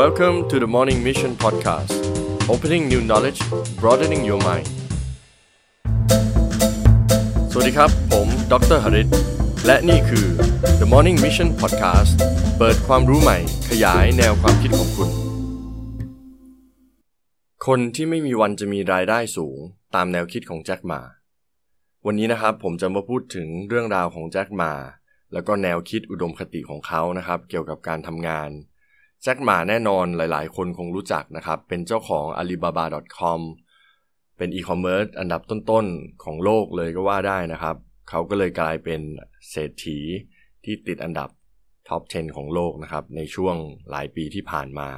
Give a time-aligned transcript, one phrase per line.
[0.00, 1.92] Welcome to the Morning Mission Podcast
[2.52, 3.40] Opening new knowledge
[3.80, 4.68] broadening your mind
[7.50, 9.08] สวัสดีครับ ผมดรหริต
[9.66, 10.26] และนี่คือ
[10.80, 12.12] The Morning Mission Podcast
[12.58, 13.38] เปิดความรู้ใหม่
[13.70, 15.08] ขยายแนวความคิดของคุณ
[17.66, 19.58] คนที่ไม่มีวันจะมีรายได้สูง
[19.94, 21.00] ตามแนวคิดของแจ็คหมา
[22.06, 24.72] วันนี้นะครับผมจะมาพูดถึงเรื่องราวของแจ็คหมา
[25.32, 28.50] แล้วก็แนวคิดอุดมคติของเขานะครับ เกี่ยวกับการทำงาน
[29.22, 33.40] แจ็คหมาแน่นอนหลายๆ คนคงรู้จักนะครับ เป็นเจ้าของ Alibaba.com
[34.36, 37.76] เป็นอีคอมเมิร์ซอันดับต้นๆ ของโลกเลยก็ว่าได้นะครับ
[38.08, 39.00] เขาก็เลยกลายเป็น
[39.50, 39.98] เศรษฐี
[40.64, 41.28] ที่ติดอันดับ
[41.88, 43.56] ท็อป 10 ของโลกนะครับ ในช่วง
[43.90, 44.90] หลายปีที่ผ่านมา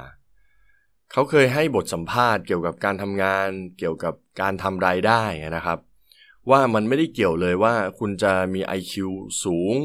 [1.11, 3.47] เขาเคยให้บทสัมภาษณ์เกี่ยวกับการทำงาน
[3.79, 5.23] เกี่ยวกับการทำรายได้
[5.55, 5.79] นะครับ
[6.49, 8.93] ว่ามันไม่ได้เกี่ยวเลยว่าคุณจะมี IQ
[9.43, 9.75] สูง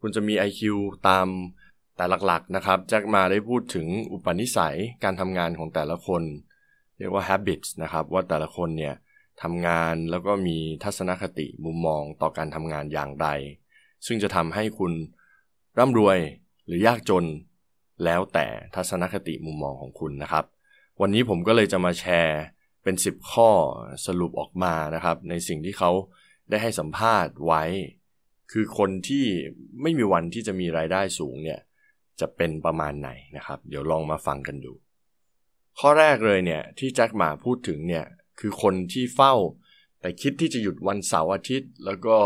[0.00, 0.62] คุณจะมี IQ
[1.08, 1.26] ตาม
[1.96, 6.22] แต่หลักๆนะครับแจ็คมาได้พูดถึงอุปนิสัยการทำงานของแต่ละคน
[6.98, 8.94] เรียกว่า habits นะครับว่าแต่ละคนเนี่ย
[9.42, 13.28] ทำงานแล้วก็มีทัศนคติมุมมองต่อการทำงานอย่างใด
[14.06, 14.92] ซึ่งจะทำให้คุณ
[15.78, 16.18] ร่ำรวย
[16.66, 17.24] หรือยากจน
[18.04, 20.44] แล้วแต่ทัศนคติมุมมองของคุณนะครับ
[21.00, 22.42] วันนี้ผมก็เลยจะมาแชร์
[22.82, 23.50] เป็น 10 ข้อ
[24.06, 25.90] สรุปออกมานะครับ ในสิ่งที่เขา
[26.50, 27.62] ได้ให้สัมภาษณ์ไว้
[28.52, 29.24] คือคนที่
[29.82, 31.60] ไม่มีวันที่จะมีรายได้สูงเนี่ย
[32.20, 34.72] จะเป็นประมาณไหนนะครับ เดี๋ยวลองมาฟังกันดู
[35.80, 38.04] ข้อแรกเลยเนี่ยที่แจ็คหมาพูดถึงเนี่ย
[38.40, 39.34] คือคนที่เฝ้า
[40.00, 42.16] แต่คิดที่จะหยุดวันเสาร์อาทิตย์ แล้วก็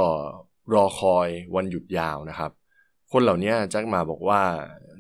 [0.75, 2.53] รอคอยวันหยุดยาวนะครับ
[3.13, 4.43] คนเหล่านี้แจ็คหมาบอกว่า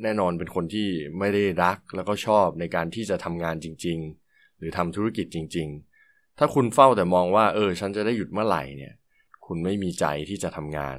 [0.03, 5.69] แน่นอนเป็นคนที่ไม่ได้รักแล้วก็ชอบในการที่จะทำงานจริง ๆ หรือทำธุรกิจจริง
[6.05, 8.95] ๆ ถ้าคุณเฝ้าแต่มองว่าเออฉันจะได้หยุดเมื่อไหร่เนี่ย
[9.47, 10.99] คุณไม่มีใจที่จะทำงาน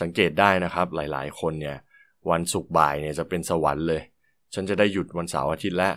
[0.00, 1.78] สังเกตได้นะครับหลายๆ คนเนี่ย
[2.30, 4.02] วันศุกร์บ่ายเนี่ยจะเป็นสวรรค์เลย
[4.54, 5.94] ฉันจะได้หยุดวันเสาร์อาทิตย์แล้ว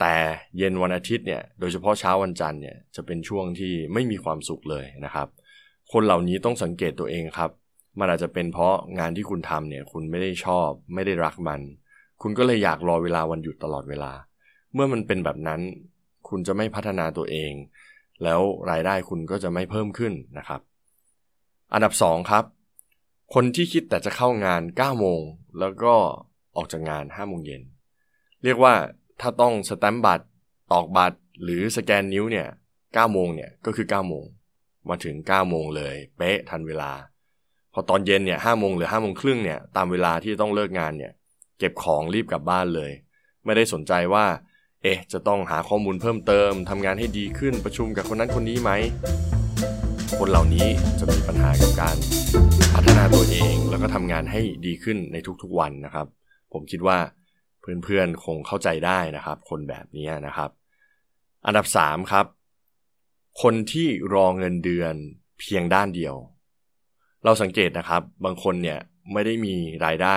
[0.00, 0.14] แต่
[0.58, 5.28] เย็นวันอาทิตย์เนี่ยโดยเฉพาะเช้าวันจันทร์เนี่ยจะเป็นช่วงที่ไม่มีความสุขเลยนะครับ
[5.92, 7.50] คนเหล่านี้ต้องสังเกตตัวเองครับ
[7.98, 11.60] มันอาจจะเป็นเพราะงานที่คุณทำเนี่ยคุณไม่ได้ชอบ ไม่ได้รักมัน
[12.22, 14.12] คุณก็เลยอยากรอเวลาวันหยุดตลอดเวลา
[14.74, 15.60] เมื่อมันเป็นแบบนั้น
[16.28, 17.52] คุณจะไม่พัฒนาตัวเอง
[18.22, 18.40] แล้ว
[18.70, 20.60] รายได้คุณก็จะไม่เพิ่มขึ้นนะครับ
[21.72, 22.44] อันดับ 2 ครับ
[23.34, 25.20] คนที่คิดแต่จะเข้างาน 9 โมง
[25.58, 25.94] แล้วก็
[26.56, 27.62] ออกจากงาน 5 โมงเย็น
[28.42, 28.74] เรียกว่า
[29.20, 30.24] ถ้าต้องสแตมป์บัตร
[30.72, 32.46] ตอกบัตร หรือสแกนนิ้วเนี่ย
[32.80, 34.24] 9 โมงเนี่ย ก็คือ 9 โมง
[34.88, 36.92] มาถึง 9 โมงเลย เป๊ะ ทันเวลา
[37.72, 41.12] พอตอนเย็นเนี่ย5โมงหรือ5โมงครึ่งเนี่ย ตามเวลาที่ต้องเลิกงานเนี่ย
[41.58, 42.92] เก็บของรีบกลับบ้านเลย
[43.44, 44.26] ไม่ได้สนใจว่า
[44.82, 48.70] เอ๊ะ จะต้องหาข้อมูลเพิ่มเติม ทำงานให้ดีขึ้น ประชุมกับคนนั้นคนนี้ไหม
[50.18, 50.66] คนเหล่านี้
[50.98, 51.96] จะมีปัญหากับการ
[52.80, 56.06] พัฒนาตัวเอง แล้วก็ทำงานให้ดีขึ้นในทุกๆวันนะครับ
[56.52, 56.98] ผมคิดว่า
[57.60, 60.50] เพื่อนๆคงเข้าใจได้นะครับ คนแบบนี้นะครับ
[61.46, 62.26] อันดับ3ครับ
[63.42, 64.94] คนที่รอเงินเดือน
[65.40, 66.14] เพียงด้านเดียว
[67.24, 68.78] เราสังเกตนะครับ บางคนเนี่ย
[69.12, 69.54] ไม่ได้มี
[69.86, 70.16] รายได้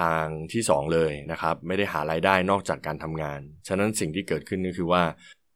[0.00, 5.02] ทางที่ 2 เลยนะครับ ไม่ได้หารายได้นอกจากการทำงาน ฉะนั้นสิ่งที่เกิดขึ้นก็คือว่า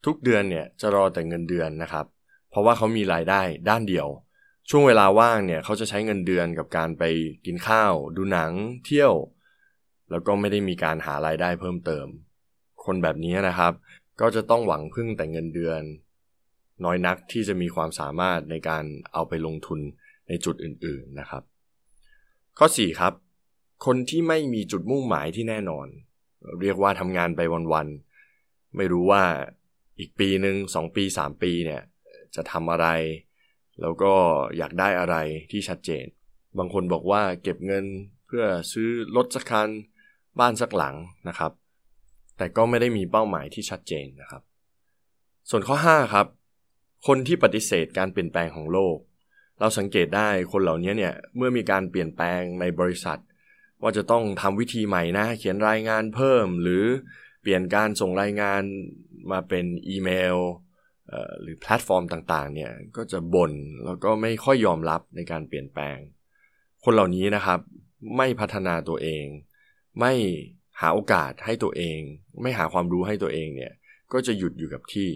[0.04, 2.06] ทุกเดือนเนี่ยจะรอแต่เงินเดือนนะครับ
[2.50, 3.40] เพราะว่าเขามีรายได้
[3.70, 4.08] ด้านเดียว
[4.70, 7.04] ช่วงเวลาว่างเนี่ยเขาจะใช้เงินเดือนกับการไป
[7.46, 8.52] กินข้าว ดูหนัง
[8.84, 9.12] เที่ยว
[10.10, 12.06] แล้วก็ไม่ได้มีการหารายได้เพิ่มเติม
[12.84, 13.72] คนแบบนี้นะครับ
[14.20, 15.82] ก็จะต้องหวังพึ่งแต่เงินเดือน
[16.84, 19.80] น้อยนักที่จะมีความสามารถในการเอาไปลงทุน
[20.28, 21.42] ในจุดอื่นๆนะครับ
[22.58, 23.12] ข้อ 4 ครับ
[23.86, 25.86] คนที่ไม่มีจุดมุ่งหมายที่แน่นอน
[26.60, 27.40] เรียกว่าทำงานไป
[27.72, 29.24] วันๆไม่รู้ว่า
[29.98, 31.82] อีกปีหนึ่งสองปีสามปีเนี่ย
[32.34, 32.86] จะทำอะไร
[33.80, 34.12] แล้วก็
[34.56, 35.16] อยากได้อะไร
[35.50, 36.04] ที่ชัดเจน
[36.58, 37.84] บางคนบอกว่าเก็บเงิน
[38.26, 39.68] เพื่อซื้อรถสักคัน
[40.40, 40.96] บ้านสักหลัง
[41.28, 41.52] นะครับ
[42.36, 44.42] แต่ก็ไม่ได้มีเป้าหมายที่ชัดเจนนะครับ
[45.50, 46.26] ส่วนข้อ 5 ครับ
[47.06, 48.96] คนที่ปฏิเสธการเปลี่ยนแปลงของโลก
[49.58, 53.20] เราสังเกตได้คนเหล่านี้เนี่ยเมื่อมีการเปลี่ยนแปลงในบริษัท
[53.82, 56.84] ว่าจะต้องทำวิธีใหม่นะเขียนรายงานเพิ่ม หรือ
[57.42, 58.62] เปลี่ยนการส่งรายงาน
[59.30, 60.36] มาเป็นอีเมล
[61.42, 63.52] หรือแพลตฟอร์มต่างๆเนี่ยก็จะบน่น
[63.84, 65.96] แล้วก็ไม่ค่อยยอมรับในการเปลี่ยนแปลง
[66.84, 67.60] คนเหล่านี้นะครับ
[68.16, 69.24] ไม่พัฒนาตัวเอง
[70.00, 70.12] ไม่
[70.80, 71.98] หาโอกาสให้ตัวเอง
[72.42, 73.72] ไม่หาความรู้ให้ตัวเองเนี่ย
[74.12, 75.10] ก็จะหยุดอยู่กับที่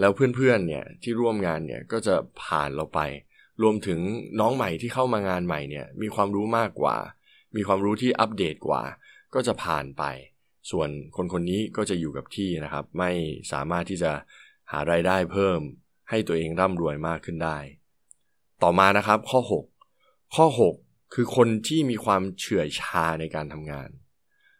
[0.00, 3.00] แล้วเพื่อนๆเนี่ยที่ร่วมงานเนี่ยก็จะผ่านเราไป
[3.62, 4.00] รวมถึง
[4.40, 6.96] น้องใหม่ที่เข้ามางานใหม่เนี่ยมีความรู้มากกว่า
[7.56, 8.82] มีความรู้ที่อัปเดตกว่า
[9.34, 10.04] ก็จะผ่านไป
[10.70, 13.10] ส่วนคนคนนี้ก็จะอยู่กับที่นะครับ ไม่
[13.52, 14.12] สามารถที่จะ
[14.70, 15.60] หารายได้เพิ่ม
[16.10, 17.58] ให้ตัวเองร่ำรวยมากขึ้นได้
[18.62, 19.40] ต่อมานะครับข้อ
[19.86, 20.46] 6 ข้อ
[20.80, 23.88] 6 คือคนที่มีความเฉื่อยชาในการทำงาน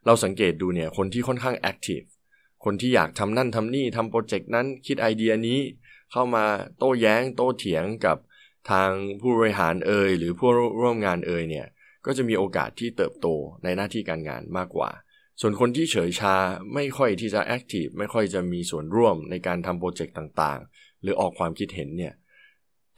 [0.07, 2.03] เราสังเกตดูเนี่ยคนที่ค่อนข้างแอคทีฟ
[2.65, 5.61] คนที่อยากทำนั่นทำนี่ทำโปรเจกต์นั้นคิดไอเดียนี้
[6.13, 6.45] เข้ามา
[6.79, 8.17] โต้แย้ง โต้เถียงกับ
[8.71, 8.91] ทาง
[9.21, 11.67] ผู้บริหารเอ่ยหรือผู้ร่วมงานเอ่ยเนี่ย
[12.07, 13.27] ก็จะมีโอกาสที่เติบโต
[13.65, 14.91] ในหน้าที่การงานมากกว่า
[15.41, 16.35] ส่วนคนที่เฉยชา
[16.75, 22.15] ไม่ค่อยที่จะแอคทีฟไม่ค่อยจะมีส่วนร่วมในการทำโปรเจกต์ต่างๆ หรือออกความคิดเห็นเนี่ย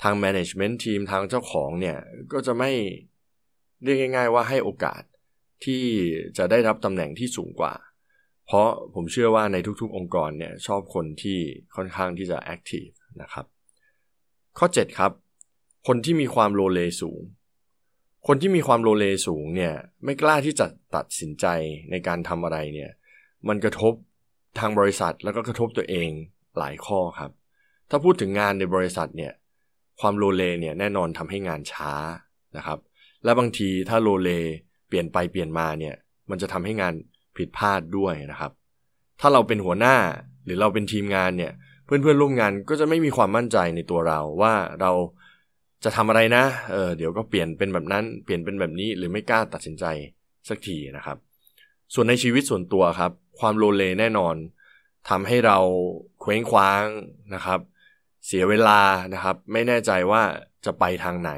[0.03, 1.99] ทาง management ทีมทางเจ้าของเนี่ย
[2.33, 2.71] ก็จะไม่
[3.83, 5.03] เรียกง่าย ๆ ว่าให้โอกาส
[5.65, 5.83] ที่
[6.39, 7.75] จะได้รับตำแหน่งที่สูงกว่า
[8.47, 11.39] เพราะผมเชื่อว่าในทุกๆ องค์กรเนี่ยชอบคนที่
[11.77, 12.87] ค่อนข้างที่จะแอคทีฟ
[13.23, 13.47] นะครับ
[14.59, 15.13] ข้อ 7 ครับ
[15.87, 17.21] คนที่มีความโลเลสูง
[18.27, 19.75] คนที่มีความโลเลสูงเนี่ย
[20.05, 20.67] ไม่กล้าที่จะ
[20.97, 21.47] ตัดสินใจ
[21.91, 22.91] ในการทำอะไรเนี่ย
[23.49, 23.93] มันกระทบ
[24.59, 26.09] ทางบริษัทแล้วก็กระทบตัวเอง
[26.59, 27.31] หลายข้อครับ
[27.91, 29.33] ถ้าพูดถึงงานในบริษัทเนี่ย
[30.01, 31.93] ความโลเลเนี่ยแน่นอนทำให้งานช้า
[32.57, 32.79] นะครับ
[33.25, 34.31] และบางทีถ้าโลเล
[34.89, 35.95] เปลี่ยนไปเปลี่ยนมาเนี่ย
[36.31, 36.95] มันจะทำให้งาน
[37.37, 38.53] ผิดพลาดด้วยนะครับ
[39.21, 39.97] ถ้าเราเป็นหัวหน้า
[40.45, 41.53] หรือเราเป็นทีมงานเนี่ย
[41.85, 44.93] เพื่อนเพื่อนร่วมงานก็จะไม่มีความมั่นใจในตัวเราว่าเรา
[45.85, 49.85] จะทำอะไรนะ เออเดี๋ยวก็เปลี่ยนเป็นแบบนั้น เปลี่ยนเป็นแบบนี้ หรือไม่กล้าตัดสินใจ
[50.49, 51.19] สักทีนะครับ
[51.95, 54.35] ส่วนในชีวิตส่วนตัวครับ ความโลเลแน่นอน
[55.09, 55.59] ทำให้เรา
[56.21, 56.85] เคว้งคว้าง
[57.35, 57.61] นะครับ
[58.27, 58.81] เสียเวลา
[59.15, 60.23] นะครับ ไม่แน่ใจว่า
[60.65, 61.33] จะไปทางไหน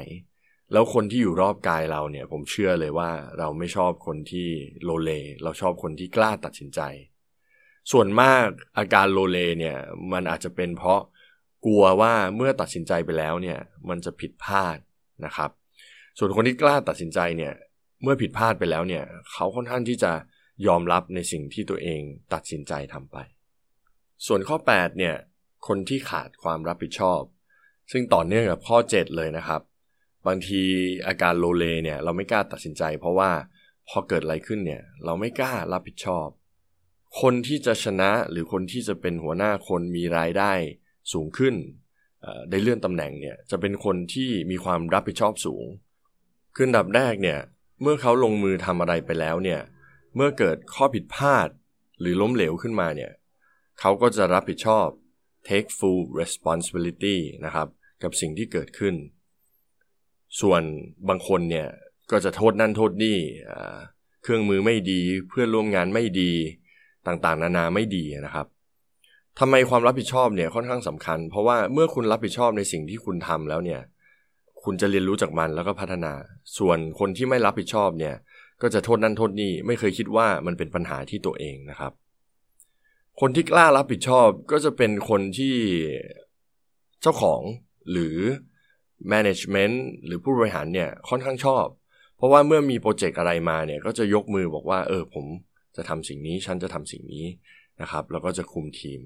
[0.71, 3.09] แล้วคนที่อยู่รอบกายเราเนี่ย ผมเชื่อเลยว่า
[3.39, 4.49] เราไม่ชอบคนที่
[4.83, 5.11] โลเล
[5.43, 6.81] เราชอบคนที่กล้าตัดสินใจ
[7.91, 8.45] ส่วนมาก
[8.77, 9.77] อาการโลเลเนี่ย
[10.11, 11.01] มันอาจจะเป็นเพราะ
[11.65, 13.59] กลัวว่าเมื่อตัดสินใจไปแล้วเนี่ย
[13.89, 14.77] มันจะผิดพลาด
[15.25, 15.51] นะครับ
[16.17, 17.53] ส่วนคนที่กล้าตัดสินใจเนี่ย
[18.03, 20.11] เมื่อผิดพลาดไปแล้วเนี่ยเขาค่อนข้างที่จะ
[20.67, 22.01] ยอมรับในสิ่งที่ตัวเอง
[22.33, 23.17] ตัดสินใจทำไป
[24.25, 25.15] ส่วนข้อ 8 เนี่ย
[25.67, 27.21] คนที่ขาดความรับผิดชอบ
[27.91, 29.61] ซึ่งต่อเนื่องกับข้อ 7 เลยนะครับ
[30.27, 30.61] บางที
[31.07, 33.31] อาการโลเลเนี่ยเราไม่กล้าตัดสินใจ เพราะว่า
[33.89, 36.27] พอเกิดอะไรขึ้นเนี่ยเราไม่กล้ารับผิดชอบ
[37.21, 40.53] คนที่จะชนะหรือคนที่จะเป็นหัวหน้าคนมีรายได้
[41.13, 41.55] สูงขึ้น
[42.49, 45.65] ได้เลื่อนตำแหน่งเนี่ยจะเป็นคนที่มีความรับผิดชอบสูง
[46.55, 47.39] ขึ้นดับแรกเนี่ย
[47.81, 49.61] เมื่อเขาลงมือทำอะไรไปแล้วเนี่ย
[50.15, 51.49] เมื่อเกิดข้อผิดพลาด
[51.99, 53.11] หรือล้มเหลวขึ้นมาเนี่ย
[53.79, 54.87] เขาก็จะรับผิดชอบ
[55.47, 57.67] take full responsibility นะครับ
[58.03, 58.95] กับสิ่งที่เกิดขึ้น
[60.41, 60.61] ส่วน
[61.09, 61.67] บางคนเนี่ย
[62.11, 63.17] ก็จะโทษนั่นโทษนี่
[64.23, 66.31] เครื่องมือไม่ดีเพื่อนร่วมงานไม่ดี
[67.07, 68.47] ต่างๆ นานาไม่ดีนะครับ
[69.39, 73.81] ทำไมความรับผิดชอบเนี่ยค่อนข้างสำคัญ เพราะว่าเมื่อคุณรับผิดชอบในสิ่งที่คุณทำแล้วเนี่ย
[74.63, 76.13] คุณจะเรียนรู้จากมันแล้วก็พัฒนา
[76.57, 78.15] ส่วนคนที่ไม่รับผิดชอบเนี่ย
[78.61, 81.91] ก็จะโทษนั่นโทษนี่ไม่เคยคิดว่ามันเป็นปัญหาที่ตัวเองนะครับ
[83.21, 85.55] คนที่กล้ารับผิดชอบก็จะเป็นคนที่
[87.01, 87.41] เจ้าของ
[87.91, 88.17] หรือ
[89.11, 91.65] management หรือผู้บริหารเนี่ยค่อนข้างชอบ
[92.17, 95.25] เพราะว่าเมื่อมีโปรเจกต์อะไรมาเนี่ยก็จะยกมือบอกว่า เออผม
[95.75, 97.25] จะทำสิ่งนี้ฉันจะทำสิ่งนี้
[97.81, 98.99] นะครับ แล้วก็จะคุมทีม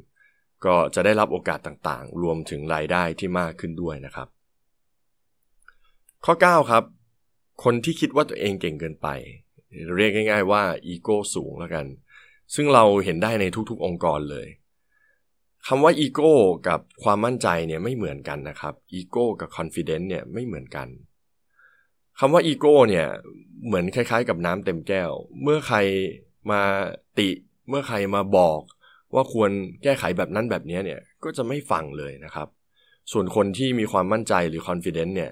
[0.65, 4.27] ก็จะได้รับโอกาสต่างๆ รวมถึงรายได้ที่มากขึ้นด้วยนะครับ
[6.25, 6.83] ข้อ 9 ครับ
[7.63, 9.07] คนที่คิดว่าตัวเองเก่งเกินไป
[9.95, 11.85] เรียกง่าย ๆ ว่าอีโก้สูงแล้วกัน
[12.55, 14.47] ซึ่งเราเห็นได้ในทุกๆ องค์กรเลย
[15.67, 16.33] คำว่าอีโก้
[16.67, 20.87] กับความมั่นใจเนี่ยไม่เหมือนกันนะครับอีโก้กับคอนฟ idence เนี่ยไม่เหมือนกัน
[22.19, 23.07] คำว่าอีโก้เนี่ย
[23.65, 25.77] เหมือนคล้ายๆ กับน้ำเต็มแก้ว เมื่อใคร
[26.51, 26.61] มา
[27.19, 27.29] ติ
[27.69, 28.59] เมื่อใครมาบอก
[29.15, 29.51] ว่าควร
[29.83, 32.47] แก้ไขแบบนั้นแบบนี้เนี่ยก็จะไม่ฟังเลยนะครับ
[33.11, 35.31] ส่วนคนที่มีความมั่นใจหรือคอนฟ idence เนี่ย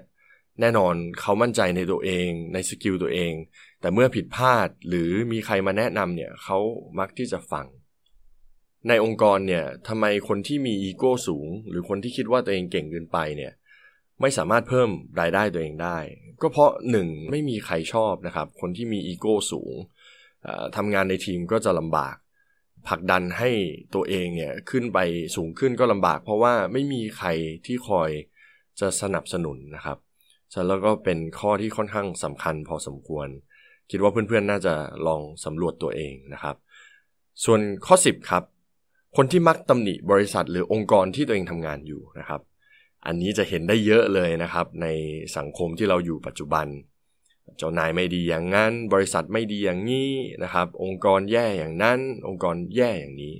[0.62, 3.34] แน่นอนเขามั่นใจในตัวเองใน skill ตัวเอง
[3.82, 6.58] แต่เมื่อผิดพลาดหรือมีใครมาแนะนำเนี่ยเขา
[7.00, 7.66] มักที่จะฟัง
[8.88, 13.54] ในองค์กรเนี่ยทำไมคนที่มีอีโก้สูง หรือคนที่คิดว่าตัวเองเก่งเกินไปเนี่ย
[14.22, 14.90] ไม่สามารถเพิ่ม
[15.22, 15.98] รายได้ตัวเองได้
[16.42, 19.74] ก็เพราะหนึ่งไม่มีใครชอบนะครับ คนที่มีอีโก้สูง
[20.76, 22.16] ทำงานในทีมก็จะลำบาก
[22.88, 23.50] ผลักดันให้
[23.96, 25.00] ตัวเองเนี่ยขึ้นไป
[25.36, 27.28] สูงขึ้นก็ลำบาก เพราะว่าไม่มีใคร
[27.66, 28.10] ที่คอย
[28.80, 29.98] จะสนับสนุนนะครับ
[30.68, 33.28] แล้วก็เป็นข้อที่ค่อนข้างสำคัญพอสมควร
[33.92, 34.74] คิดว่าเพื่อนๆ น่าจะ
[35.08, 36.56] ลองสำรวจตัวเองนะครับ
[37.46, 38.44] ส่วนข้อ 10 ครับ
[39.18, 42.42] คนที่มักตำหนิบริษัทหรือองค์กรที่ตัวเองทำงานอยู่นะครับ
[43.06, 44.88] อันนี้จะเห็นได้เยอะเลยนะครับ ใน
[45.38, 46.68] สังคมที่เราอยู่ปัจจุบัน
[47.58, 50.12] เจ้านายไม่ดีอย่างนั้น บริษัทไม่ดีอย่างนี้
[50.44, 53.34] นะครับ องค์กรแย่อย่างนั้น องค์กรแย่อย่างนี้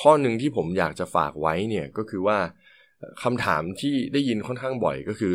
[0.00, 2.38] ข้อหนึ่งที่ผมอยากจะฝากไว้เนี่ยก็คือว่า
[3.22, 5.34] คำถามที่ได้ยินค่อนข้างบ่อยก็คือ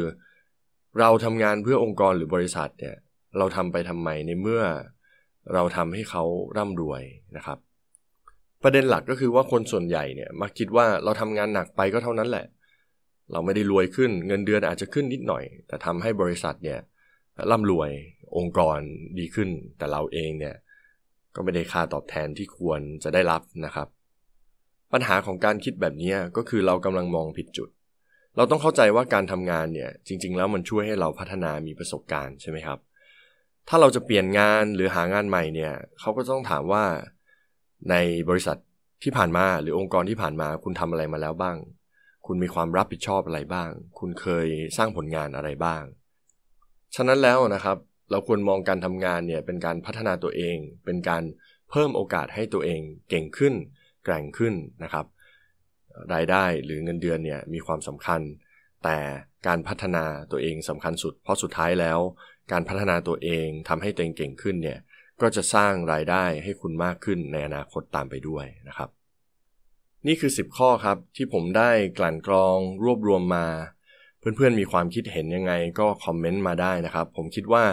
[1.00, 2.96] เราทำงานเพื่อองค์กรหรือบริษัทเนี่ย
[3.38, 4.64] เราทำไปทำไมในเมื่อ
[5.54, 6.24] เราทำให้เขา
[6.58, 7.04] ร่ำรวย
[7.38, 7.58] นะครับ
[8.64, 12.46] ประเด็นหลักก็คือว่าคนส่วนใหญ่เนี่ยมักคิดว่าเราทำงานหนักไปก็เท่านั้นแหละ
[13.32, 16.80] เราไม่ได้รวยขึ้น เงินเดือนอาจจะขึ้นนิดหน่อย แต่ทำให้บริษัทเนี่ย
[17.52, 17.92] ร่ำรวย
[18.38, 18.80] องค์กร
[19.20, 20.56] ดีขึ้น แต่เราเองเนี่ย
[21.36, 23.88] ก็ไม่ได้ค่าตอบแทนที่ควรจะได้รับนะครับ
[24.94, 27.70] ปัญหาของการคิดแบบนี้ก็คือเรากำลังมองผิดจุด
[28.38, 32.80] เราต้องเข้าใจว่าการทำงานเนี่ยจริง ๆ แล้วมันช่วยให้เราพัฒนามีประสบการณ์ใช่ไหมครับ
[33.70, 36.84] ถ้าเราจะเปลี่ยนงานหรือหางานใหม่เนี่ยเขาก็ต้องถามว่า
[37.90, 37.96] ใน
[38.30, 38.58] บริษัท
[39.04, 41.58] ที่ผ่านมาหรือองค์กรที่ผ่านมาคุณทำอะไรมาแล้วบ้าง
[42.26, 45.84] คุณมีความรับผิดชอบอะไรบ้าง คุณเคยสร้างผลงานอะไรบ้าง
[46.96, 47.78] ฉะนั้นแล้วนะครับ
[48.12, 51.24] เราควรมองการทำงานเนี่ยเป็นการพัฒนาตัวเอง เป็นการ
[51.70, 53.54] เพิ่มโอกาสให้ตัวเองเก่งขึ้น
[54.04, 55.06] แกร่งขึ้นนะครับ
[56.14, 58.22] รายได้หรือเงินเดือนเนี่ยมีความสำคัญ
[58.84, 58.98] แต่
[59.48, 62.00] การพัฒนาตัวเองสำคัญสุด เพราะสุดท้ายแล้ว
[62.52, 64.80] การพัฒนาตัวเองทำให้ตัวเองเก่งขึ้นเนี่ย
[65.22, 68.90] ก็จะสร้างรายได้ให้คุณมากขึ้นในอนาคตตามไปด้วยนะครับ
[70.08, 73.48] นี่คือ 10 ข้อครับที่ผมได้กลั่นกรองรวบรวมมา
[74.36, 77.64] เพื่อนๆมีความคิดเห็นยังไงก็คอมเมนต์มาได้นะครับ ผมคิดว่า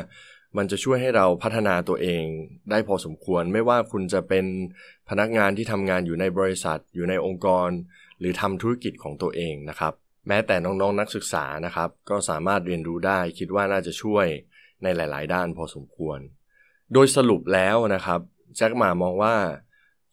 [0.56, 2.24] มันจะช่วยให้เราพัฒนาตัวเอง
[2.70, 4.46] ได้พอสมควร ไม่ว่าคุณจะเป็น
[5.08, 7.68] พนักงานที่ทำงานอยู่ในบริษัท อยู่ในองค์กร
[8.18, 9.92] หรือทำธุรกิจของตัวเองนะครับ
[10.28, 14.26] แม้แต่น้องๆนักศึกษานะครับ ก็สามารถเรียนรู้ได้ คิดว่าน่าจะช่วย
[14.82, 16.18] ในหลาย ๆ ด้านพอสมควร
[16.92, 18.20] โดยสรุปแล้วนะครับ
[18.56, 19.36] แจ็คหมามองว่า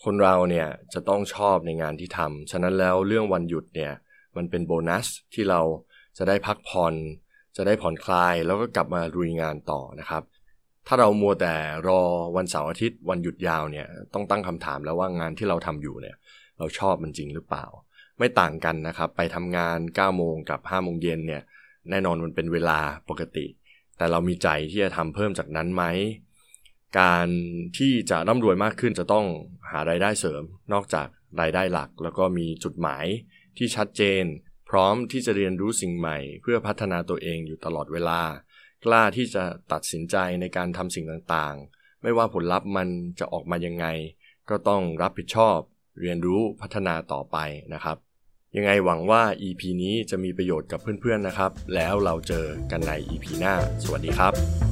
[0.03, 3.93] คนเราเนี่ยจะต้องชอบในงานที่ทำฉะนั้นแล้วเรื่องวันหยุดเนี่ย
[4.36, 5.62] มันเป็นโบนัสที่เรา
[6.17, 6.95] จะได้พักผ่อน
[7.57, 10.23] จะได้ผ่อนคลายแล้วก็กลับมาลุยงานต่อนะครับ
[10.87, 11.55] ถ้าเรามัวแต่
[11.87, 12.01] รอ
[12.37, 16.15] วันเสาร์อาทิตย์วันหยุดยาวเนี่ยต้องตั้งคำถามแล้วว่างานที่เราทำอยู่เนี่ย
[16.57, 17.65] เราชอบมันจริงหรือเปล่า
[18.19, 21.43] ไม่ต่างกันนะครับ ไปทำงาน 9 โมงกับ5โมงเย็นเนี่ย
[21.89, 23.45] แน่นอนมันเป็นเวลาปกติ
[23.97, 25.83] แต่เรามีใจที่จะทำเพิ่มจากนั้นไหม
[26.99, 27.27] การ
[27.77, 29.25] ที่จะร่ำรวยมากขึ้นจะต้อง
[29.69, 31.07] หารายได้เสริม นอกจาก
[31.41, 33.05] รายได้หลัก แล้วก็มีจุดหมาย
[33.57, 34.23] ที่ชัดเจน
[34.69, 38.21] พร้อมที่จะเรียนรู้สิ่งใหม่ เพื่อพัฒนาตัวเองอยู่ตลอดเวลา
[38.85, 42.88] กล้าที่จะตัดสินใจในการทำสิ่งต่างๆ ไม่ว่าผลลัพธ์มัน
[43.19, 43.85] จะออกมายังไง
[44.49, 45.57] ก็ต้องรับผิดชอบ
[45.99, 47.38] เรียนรู้พัฒนาต่อไป
[47.73, 47.97] นะครับ
[48.57, 54.68] ยังไงหวังว่า EP นี้จะมีประโยชน์กับเพื่อนๆนะครับ แล้วเราเจอกันใน EP หน้า สวัสดีครับ